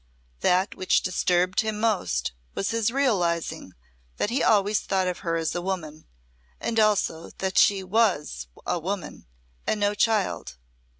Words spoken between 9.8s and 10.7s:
child.